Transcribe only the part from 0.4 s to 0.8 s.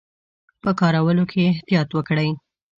په